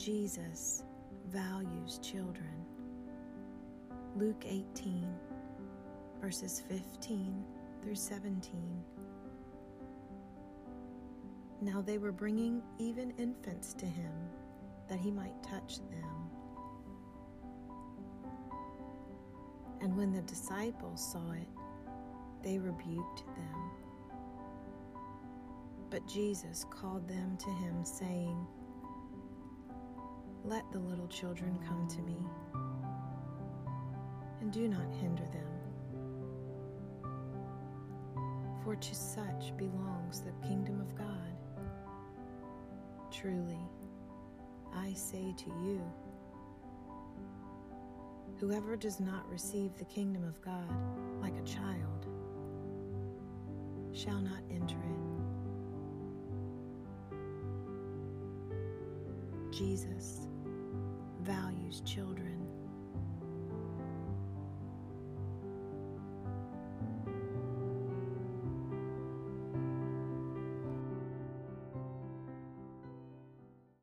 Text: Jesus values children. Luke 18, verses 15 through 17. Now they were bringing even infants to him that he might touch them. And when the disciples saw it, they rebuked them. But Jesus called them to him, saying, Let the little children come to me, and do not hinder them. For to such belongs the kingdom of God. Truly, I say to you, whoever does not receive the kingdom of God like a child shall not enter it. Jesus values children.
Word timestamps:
Jesus 0.00 0.82
values 1.28 2.00
children. 2.02 2.64
Luke 4.16 4.44
18, 4.48 5.06
verses 6.22 6.62
15 6.70 7.44
through 7.82 7.94
17. 7.94 8.82
Now 11.60 11.82
they 11.82 11.98
were 11.98 12.12
bringing 12.12 12.62
even 12.78 13.12
infants 13.18 13.74
to 13.74 13.84
him 13.84 14.10
that 14.88 14.98
he 14.98 15.10
might 15.10 15.34
touch 15.42 15.80
them. 15.90 16.30
And 19.82 19.94
when 19.98 20.12
the 20.14 20.22
disciples 20.22 21.12
saw 21.12 21.32
it, 21.32 21.48
they 22.42 22.58
rebuked 22.58 23.26
them. 23.36 23.70
But 25.90 26.08
Jesus 26.08 26.64
called 26.70 27.06
them 27.06 27.36
to 27.36 27.50
him, 27.50 27.84
saying, 27.84 28.46
Let 30.44 30.70
the 30.72 30.78
little 30.78 31.06
children 31.08 31.58
come 31.66 31.86
to 31.88 32.02
me, 32.02 32.16
and 34.40 34.52
do 34.52 34.68
not 34.68 34.90
hinder 35.00 35.24
them. 35.24 35.46
For 38.64 38.74
to 38.76 38.94
such 38.94 39.56
belongs 39.56 40.20
the 40.20 40.32
kingdom 40.46 40.80
of 40.80 40.94
God. 40.94 41.36
Truly, 43.10 43.58
I 44.74 44.92
say 44.94 45.34
to 45.36 45.50
you, 45.64 45.82
whoever 48.38 48.76
does 48.76 49.00
not 49.00 49.28
receive 49.30 49.76
the 49.76 49.84
kingdom 49.84 50.24
of 50.24 50.40
God 50.40 50.68
like 51.20 51.36
a 51.36 51.42
child 51.42 52.06
shall 53.92 54.20
not 54.20 54.42
enter 54.50 54.76
it. 54.76 55.00
Jesus 59.52 60.28
values 61.20 61.82
children. 61.84 62.39